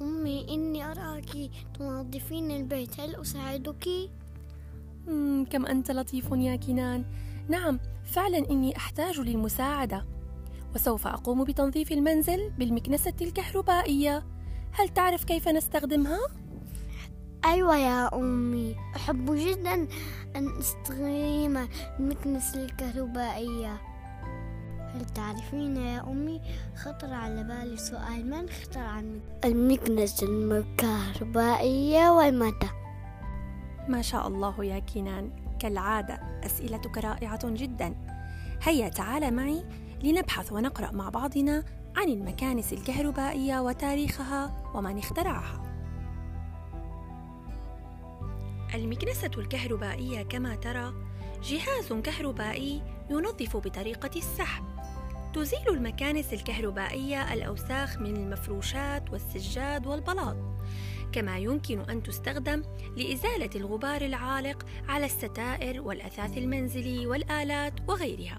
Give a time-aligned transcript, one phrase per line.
[0.00, 3.00] أمي إني أراك تنظفين البيت.
[3.00, 3.88] هل أساعدك؟
[5.06, 7.04] مم، كم أنت لطيف يا كنان.
[7.48, 10.06] نعم فعلا إني أحتاج للمساعدة.
[10.74, 14.24] وسوف أقوم بتنظيف المنزل بالمكنسة الكهربائية.
[14.72, 16.18] هل تعرف كيف نستخدمها؟
[17.44, 18.76] أيوة يا أمي.
[18.96, 19.88] أحب جدا
[20.36, 21.66] أن أستخدم
[21.98, 23.91] المكنسة الكهربائية.
[24.94, 26.40] هل تعرفين يا أمي؟
[26.76, 29.02] خطر على بالي سؤال من اخترع
[29.44, 32.68] المكنسة الكهربائية ومتى؟
[33.88, 36.14] ما شاء الله يا كنان كالعادة
[36.46, 37.94] أسئلتك رائعة جدا.
[38.62, 39.64] هيا تعال معي
[40.02, 41.64] لنبحث ونقرأ مع بعضنا
[41.96, 45.62] عن المكانس الكهربائية وتاريخها ومن اخترعها.
[48.74, 50.92] المكنسة الكهربائية كما ترى
[51.42, 54.71] جهاز كهربائي ينظف بطريقة السحب.
[55.34, 60.36] تزيل المكانس الكهربائية الأوساخ من المفروشات والسجاد والبلاط.
[61.12, 62.62] كما يمكن أن تستخدم
[62.96, 68.38] لإزالة الغبار العالق على الستائر والأثاث المنزلي والآلات وغيرها.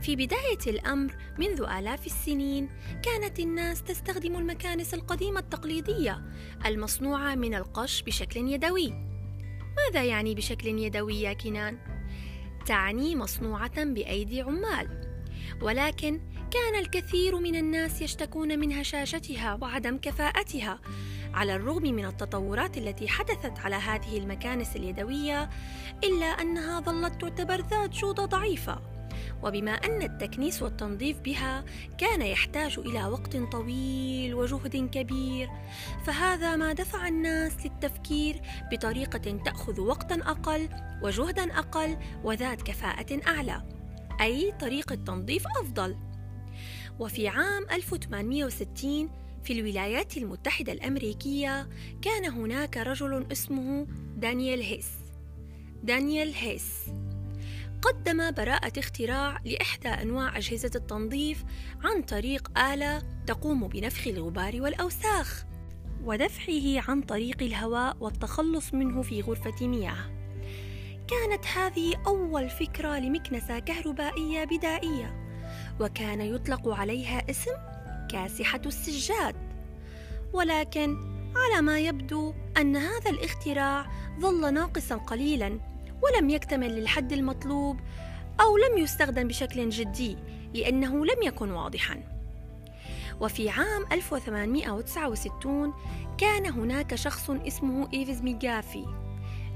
[0.00, 2.68] في بداية الأمر منذ آلاف السنين
[3.02, 6.22] كانت الناس تستخدم المكانس القديمة التقليدية
[6.66, 8.92] المصنوعة من القش بشكل يدوي.
[9.76, 11.78] ماذا يعني بشكل يدوي يا كنان؟
[12.66, 15.15] تعني مصنوعة بأيدي عمال.
[15.62, 20.80] ولكن كان الكثير من الناس يشتكون من هشاشتها وعدم كفاءتها.
[21.34, 25.50] على الرغم من التطورات التي حدثت على هذه المكانس اليدوية
[26.04, 28.96] إلا أنها ظلت تعتبر ذات جودة ضعيفة.
[29.42, 31.64] وبما أن التكنيس والتنظيف بها
[31.98, 35.48] كان يحتاج إلى وقت طويل وجهد كبير
[36.04, 38.40] فهذا ما دفع الناس للتفكير
[38.72, 40.68] بطريقة تأخذ وقتا أقل
[41.02, 43.75] وجهدا أقل وذات كفاءة أعلى.
[44.20, 45.96] أي طريقه تنظيف أفضل
[46.98, 49.10] وفي عام 1860
[49.44, 51.68] في الولايات المتحدة الأمريكية
[52.02, 53.86] كان هناك رجل اسمه
[54.16, 54.88] دانيال هيس
[55.82, 56.72] دانيال هيس
[57.82, 61.44] قدم براءة اختراع لإحدى أنواع أجهزة التنظيف
[61.84, 65.44] عن طريق آلة تقوم بنفخ الغبار والأوساخ
[66.04, 70.15] ودفعه عن طريق الهواء والتخلص منه في غرفة مياه.
[71.08, 75.26] كانت هذه أول فكرة لمكنسة كهربائية بدائية،
[75.80, 77.52] وكان يطلق عليها اسم
[78.10, 79.36] كاسحة السجاد.
[80.32, 80.96] ولكن
[81.36, 83.86] على ما يبدو أن هذا الاختراع
[84.20, 85.60] ظل ناقصا قليلا
[86.02, 87.80] ولم يكتمل للحد المطلوب
[88.40, 90.16] أو لم يستخدم بشكل جدي
[90.54, 92.02] لأنه لم يكن واضحا.
[93.20, 95.74] وفي عام 1869
[96.18, 99.05] كان هناك شخص اسمه إيفز ميغافي.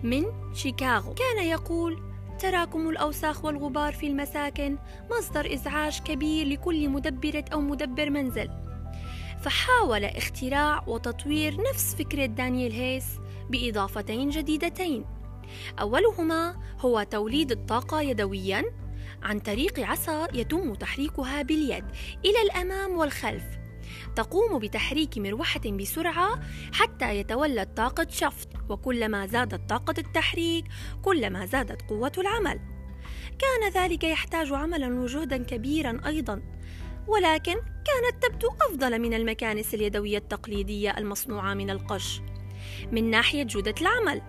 [0.03, 0.25] من
[0.55, 1.15] شيكاغو.
[1.15, 2.03] كان يقول
[2.39, 4.79] تراكم الأوساخ والغبار في المساكن
[5.11, 8.51] مصدر إزعاج كبير لكل مدبرة أو مدبر منزل.
[9.41, 13.07] فحاول اختراع وتطوير نفس فكرة دانيال هيس
[13.51, 15.05] بإضافتين جديدتين.
[15.81, 18.65] أولهما هو توليد الطاقة يدوياً
[19.23, 21.85] عن طريق عصا يتم تحريكها باليد
[22.25, 23.45] إلى الأمام والخلف
[24.17, 26.41] تقوم بتحريك مروحة بسرعة
[26.73, 30.65] حتى يتولد طاقة شفط وكلما زادت طاقة التحريك
[31.03, 32.61] كلما زادت قوة العمل.
[33.39, 36.43] كان ذلك يحتاج عملا وجهدا كبيرا أيضا.
[37.07, 42.21] ولكن كانت تبدو أفضل من المكانس اليدوية التقليدية المصنوعة من القش
[42.93, 44.23] من ناحية جودة العمل.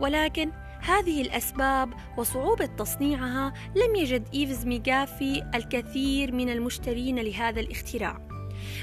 [0.00, 0.50] ولكن
[0.80, 8.29] هذه الأسباب وصعوبة تصنيعها لم يجد إيفز ميغافي الكثير من المشترين لهذا الاختراع.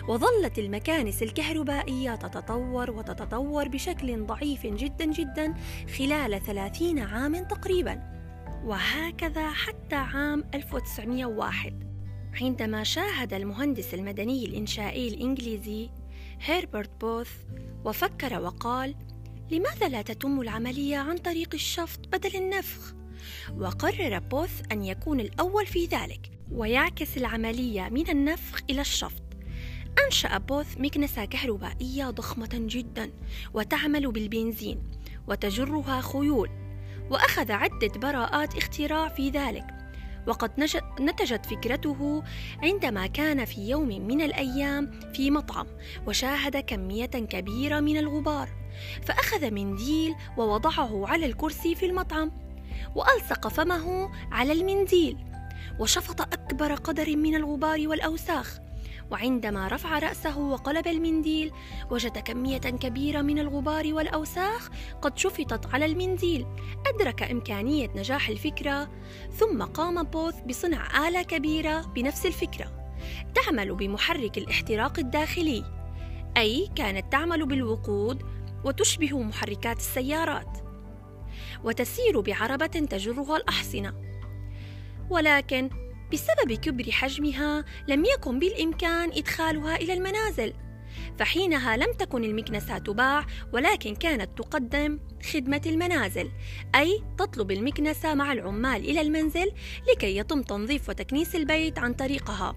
[0.08, 5.54] وظلت المكانس الكهربائية تتطور وتتطور بشكل ضعيف جدا جدا
[5.98, 8.18] خلال ثلاثين عاما تقريبا
[8.64, 11.88] وهكذا حتى عام 1901
[12.42, 15.90] عندما شاهد المهندس المدني الإنشائي الإنجليزي
[16.42, 17.32] هيربرت بوث
[17.86, 18.96] وفكر وقال
[19.52, 22.94] لماذا لا تتم العملية عن طريق الشفط بدل النفخ؟
[23.58, 29.27] وقرر بوث أن يكون الأول في ذلك ويعكس العملية من النفخ إلى الشفط
[30.06, 33.12] أنشأ بوث مكنسة كهربائية ضخمة جدا
[33.54, 34.84] وتعمل بالبنزين
[35.28, 36.50] وتجرها خيول
[37.10, 39.66] وأخذ عدة براءات اختراع في ذلك.
[40.28, 40.52] وقد
[41.00, 42.24] نتجت فكرته
[42.64, 45.68] عندما كان في يوم من الأيام في مطعم
[46.08, 48.50] وشاهد كمية كبيرة من الغبار.
[49.06, 52.32] فأخذ منديل ووضعه على الكرسي في المطعم
[52.96, 55.18] وألصق فمه على المنديل
[55.80, 58.67] وشفط أكبر قدر من الغبار والأوساخ.
[59.12, 61.52] وعندما رفع رأسه وقلب المنديل
[61.92, 64.70] وجد كمية كبيرة من الغبار والأوساخ
[65.02, 66.46] قد شفطت على المنديل.
[66.88, 68.90] أدرك إمكانية نجاح الفكرة
[69.32, 72.92] ثم قام بوث بصنع آلة كبيرة بنفس الفكرة.
[73.36, 75.64] تعمل بمحرك الاحتراق الداخلي.
[76.38, 78.24] أي كانت تعمل بالوقود
[78.66, 80.58] وتشبه محركات السيارات.
[81.64, 83.94] وتسير بعربة تجرها الأحصنة.
[85.10, 90.54] ولكن بسبب كبر حجمها لم يكن بالإمكان إدخالها إلى المنازل.
[91.20, 95.00] فحينها لم تكن المكنسة تباع ولكن كانت تقدم
[95.34, 96.32] خدمة المنازل
[96.76, 99.52] أي تطلب المكنسة مع العمال إلى المنزل
[99.92, 102.56] لكي يتم تنظيف وتكنيس البيت عن طريقها.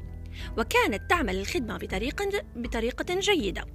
[0.59, 3.67] وكانت تعمل الخدمة بطريقة, بطريقة جيدة.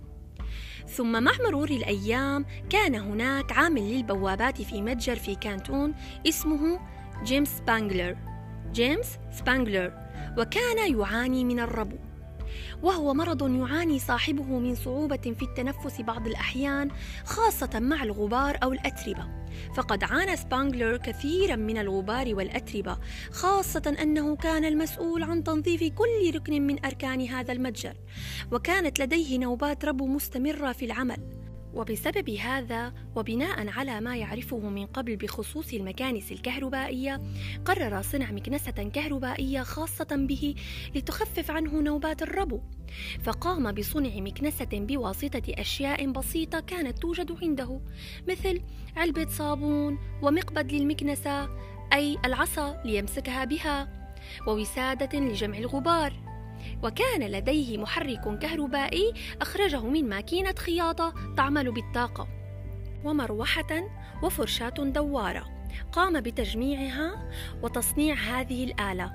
[0.87, 5.95] ثم مع مرور الأيام كان هناك عامل للبوابات في متجر في كانتون
[6.27, 6.79] اسمه
[7.23, 8.34] جيمس سبانجلر
[8.75, 9.93] جيمس سبانجلر
[10.37, 11.95] وكان يعاني من الربو.
[12.83, 16.91] وهو مرض يعاني صاحبه من صعوبة في التنفس بعض الأحيان
[17.25, 19.27] خاصة مع الغبار أو الأتربة.
[19.75, 22.97] فقد عانى سبانجلر كثيرا من الغبار والأتربة
[23.31, 27.93] خاصة أنه كان المسؤول عن تنظيف كل ركن من أركان هذا المتجر.
[28.51, 31.44] وكانت لديه نوبات ربو مستمرة في العمل.
[31.75, 37.21] وبسبب هذا وبناء على ما يعرفه من قبل بخصوص المكانس الكهربائية
[37.65, 40.55] قرر صنع مكنسة كهربائية خاصة به
[40.95, 42.61] لتخفف عنه نوبات الربو.
[43.23, 47.81] فقام بصنع مكنسة بواسطة أشياء بسيطة كانت توجد عنده
[48.27, 48.61] مثل
[48.95, 51.49] علبة صابون ومقبض للمكنسة
[51.93, 53.87] أي العصا ليمسكها بها
[54.47, 56.34] ووسادة لجمع الغبار.
[56.83, 62.27] وكان لديه محرك كهربائي أخرجه من ماكينة خياطة تعمل بالطاقة.
[63.03, 63.87] ومروحة
[64.23, 65.55] وفرشاة دوارة.
[65.91, 67.29] قام بتجميعها
[67.63, 69.11] وتصنيع هذه الآلة.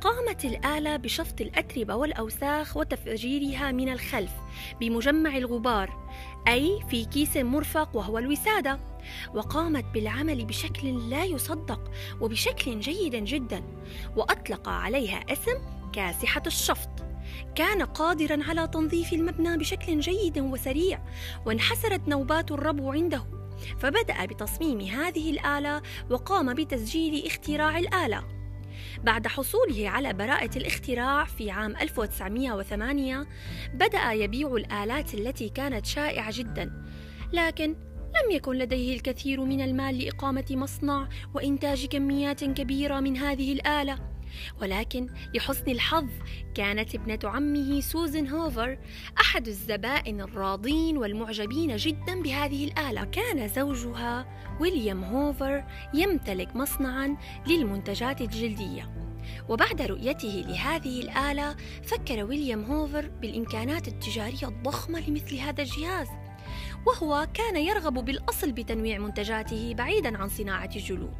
[0.00, 4.32] قامت الآلة بشفط الأتربة والأوساخ وتفجيرها من الخلف
[4.80, 6.06] بمجمع الغبار
[6.48, 8.80] أي في كيس مرفق وهو الوسادة.
[9.34, 13.62] وقامت بالعمل بشكل لا يصدق وبشكل جيد جدا.
[14.16, 16.90] وأطلق عليها اسم كاسحة الشفط.
[17.54, 21.02] كان قادرا على تنظيف المبنى بشكل جيد وسريع
[21.46, 23.26] وانحسرت نوبات الربو عنده.
[23.78, 28.24] فبدأ بتصميم هذه الآلة وقام بتسجيل اختراع الآلة.
[29.04, 33.26] بعد حصوله على براءة الاختراع في عام 1908
[33.74, 36.84] بدأ يبيع الآلات التي كانت شائعة جدا.
[37.32, 44.15] لكن لم يكن لديه الكثير من المال لإقامة مصنع وإنتاج كميات كبيرة من هذه الآلة.
[44.62, 46.08] ولكن لحسن الحظ
[46.54, 48.78] كانت ابنة عمه سوزن هوفر
[49.20, 53.04] أحد الزبائن الراضين والمعجبين جدا بهذه الآلة.
[53.04, 54.26] كان زوجها
[54.60, 55.64] ويليام هوفر
[55.94, 58.92] يمتلك مصنعا للمنتجات الجلدية.
[59.48, 66.08] وبعد رؤيته لهذه الآلة فكر ويليام هوفر بالإمكانات التجارية الضخمة لمثل هذا الجهاز.
[66.86, 71.14] وهو كان يرغب بالأصل بتنويع منتجاته بعيدا عن صناعة الجلود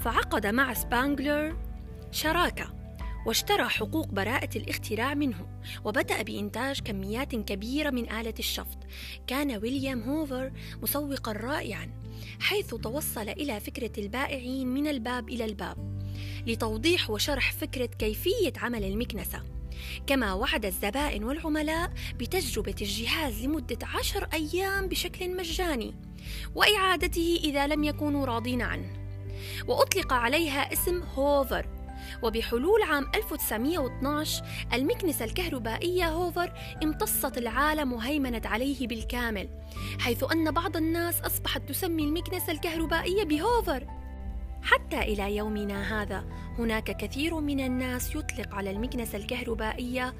[0.00, 1.56] فعقد مع سبانجلر
[2.10, 2.76] شراكة
[3.26, 5.46] واشترى حقوق براءة الاختراع منه
[5.84, 8.78] وبدأ بإنتاج كميات كبيرة من آلة الشفط.
[9.26, 11.90] كان ويليام هوفر مسوقا رائعا
[12.40, 16.00] حيث توصل إلى فكرة البائعين من الباب إلى الباب
[16.46, 19.42] لتوضيح وشرح فكرة كيفية عمل المكنسة.
[20.06, 25.94] كما وعد الزبائن والعملاء بتجربة الجهاز لمدة عشر أيام بشكل مجاني
[26.54, 28.90] وإعادته إذا لم يكونوا راضين عنه.
[29.68, 31.75] وأطلق عليها اسم هوفر.
[32.22, 39.48] وبحلول عام 1912 المكنسة الكهربائية هوفر امتصت العالم وهيمنت عليه بالكامل
[40.00, 43.86] حيث أن بعض الناس أصبحت تسمي المكنسة الكهربائية بهوفر.
[44.62, 46.24] حتى إلى يومنا هذا
[46.58, 50.14] هناك كثير من الناس يطلق على المكنسة الكهربائية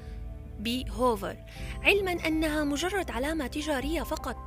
[0.59, 1.37] بهوفر
[1.83, 4.46] علما أنها مجرد علامة تجارية فقط.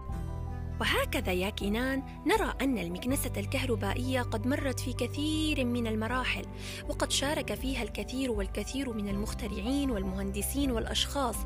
[0.80, 6.44] وهكذا يا كينان نرى أن المكنسة الكهربائية قد مرت في كثير من المراحل
[6.88, 11.36] وقد شارك فيها الكثير والكثير من المخترعين والمهندسين والأشخاص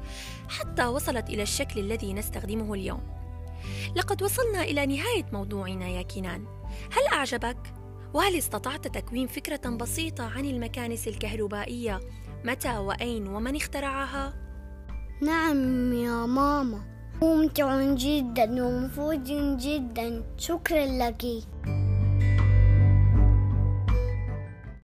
[0.49, 3.01] حتى وصلت إلى الشكل الذي نستخدمه اليوم
[3.97, 6.47] لقد وصلنا إلى نهاية موضوعنا يا كينان
[6.93, 7.75] هل أعجبك؟
[8.15, 12.01] وهل استطعت تكوين فكرة بسيطة عن المكانس الكهربائية
[12.45, 14.35] متى وأين ومن اخترعها؟
[15.23, 16.94] نعم يا ماما
[17.25, 20.23] ممتع جدا ومفيد جدا.
[20.39, 21.23] شكرا لك.